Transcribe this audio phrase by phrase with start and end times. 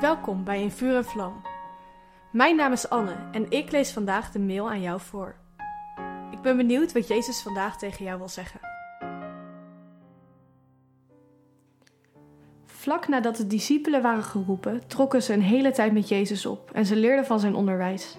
[0.00, 1.42] Welkom bij In Vuur en Vlam.
[2.32, 5.34] Mijn naam is Anne en ik lees vandaag de mail aan jou voor.
[6.30, 8.60] Ik ben benieuwd wat Jezus vandaag tegen jou wil zeggen.
[12.64, 16.86] Vlak nadat de discipelen waren geroepen, trokken ze een hele tijd met Jezus op en
[16.86, 18.16] ze leerden van zijn onderwijs.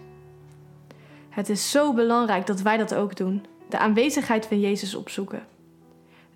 [1.29, 5.47] Het is zo belangrijk dat wij dat ook doen: de aanwezigheid van Jezus opzoeken.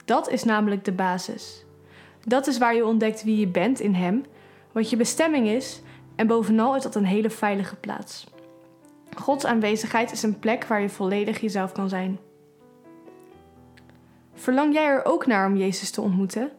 [0.05, 1.65] Dat is namelijk de basis.
[2.23, 4.25] Dat is waar je ontdekt wie je bent in Hem,
[4.71, 5.81] wat je bestemming is
[6.15, 8.27] en bovenal is dat een hele veilige plaats.
[9.17, 12.19] Gods aanwezigheid is een plek waar je volledig jezelf kan zijn.
[14.33, 16.51] Verlang jij er ook naar om Jezus te ontmoeten?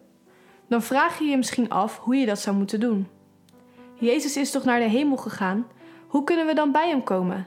[0.69, 3.09] Dan vraag je je misschien af hoe je dat zou moeten doen.
[3.95, 5.67] Jezus is toch naar de hemel gegaan?
[6.07, 7.47] Hoe kunnen we dan bij hem komen?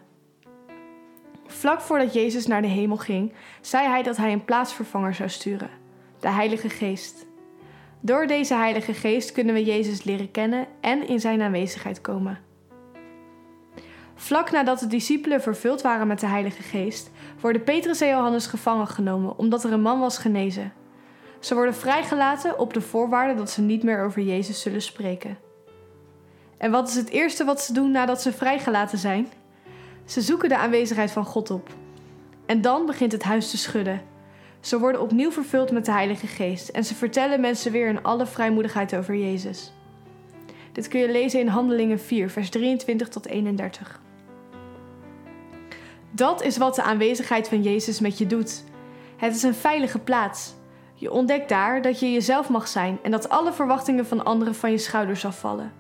[1.45, 5.70] Vlak voordat Jezus naar de hemel ging, zei hij dat hij een plaatsvervanger zou sturen,
[6.20, 7.25] de Heilige Geest.
[8.05, 12.39] Door deze Heilige Geest kunnen we Jezus leren kennen en in zijn aanwezigheid komen.
[14.16, 18.88] Vlak nadat de discipelen vervuld waren met de Heilige Geest, worden Petrus en Johannes gevangen
[18.88, 20.73] genomen omdat er een man was genezen.
[21.39, 25.38] Ze worden vrijgelaten op de voorwaarde dat ze niet meer over Jezus zullen spreken.
[26.58, 29.28] En wat is het eerste wat ze doen nadat ze vrijgelaten zijn?
[30.06, 31.69] Ze zoeken de aanwezigheid van God op.
[32.45, 34.12] En dan begint het huis te schudden.
[34.64, 38.25] Ze worden opnieuw vervuld met de Heilige Geest en ze vertellen mensen weer in alle
[38.25, 39.73] vrijmoedigheid over Jezus.
[40.72, 44.02] Dit kun je lezen in Handelingen 4, vers 23 tot 31.
[46.11, 48.64] Dat is wat de aanwezigheid van Jezus met je doet.
[49.17, 50.53] Het is een veilige plaats.
[50.94, 54.72] Je ontdekt daar dat je jezelf mag zijn en dat alle verwachtingen van anderen van
[54.72, 55.73] je schouders afvallen.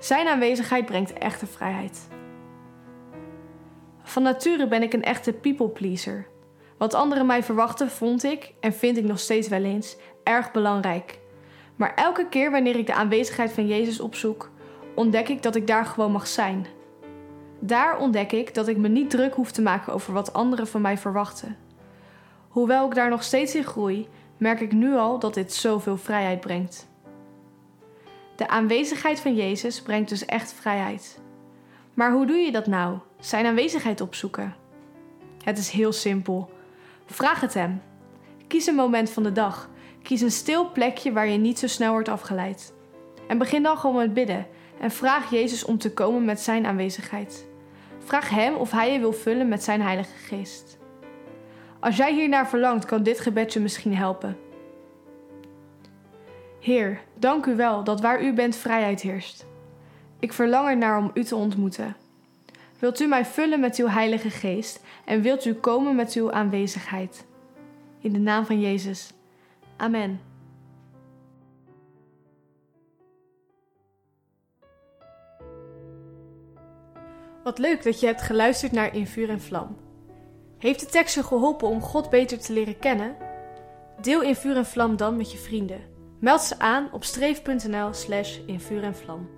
[0.00, 2.08] Zijn aanwezigheid brengt echte vrijheid.
[4.02, 6.26] Van nature ben ik een echte people pleaser.
[6.78, 11.18] Wat anderen mij verwachten, vond ik en vind ik nog steeds wel eens erg belangrijk.
[11.76, 14.50] Maar elke keer wanneer ik de aanwezigheid van Jezus opzoek,
[14.94, 16.66] ontdek ik dat ik daar gewoon mag zijn.
[17.58, 20.80] Daar ontdek ik dat ik me niet druk hoef te maken over wat anderen van
[20.80, 21.56] mij verwachten.
[22.48, 26.40] Hoewel ik daar nog steeds in groei, merk ik nu al dat dit zoveel vrijheid
[26.40, 26.88] brengt.
[28.36, 31.20] De aanwezigheid van Jezus brengt dus echt vrijheid.
[31.94, 32.98] Maar hoe doe je dat nou?
[33.20, 34.54] Zijn aanwezigheid opzoeken?
[35.44, 36.50] Het is heel simpel.
[37.10, 37.82] Vraag het hem.
[38.46, 39.70] Kies een moment van de dag.
[40.02, 42.72] Kies een stil plekje waar je niet zo snel wordt afgeleid.
[43.28, 44.46] En begin dan gewoon met bidden
[44.80, 47.46] en vraag Jezus om te komen met zijn aanwezigheid.
[47.98, 50.78] Vraag hem of hij je wil vullen met zijn Heilige Geest.
[51.80, 54.38] Als jij hiernaar verlangt, kan dit gebed je misschien helpen.
[56.60, 59.46] Heer, dank u wel dat waar u bent vrijheid heerst.
[60.18, 61.96] Ik verlang ernaar om u te ontmoeten.
[62.78, 67.26] Wilt u mij vullen met uw Heilige Geest en wilt u komen met uw aanwezigheid?
[68.00, 69.12] In de naam van Jezus.
[69.76, 70.20] Amen.
[77.44, 79.76] Wat leuk dat je hebt geluisterd naar In Vuur en Vlam.
[80.58, 83.16] Heeft de tekst je geholpen om God beter te leren kennen?
[84.00, 85.80] Deel In Vuur en Vlam dan met je vrienden.
[86.20, 89.28] Meld ze aan op streef.nl slash en vlam.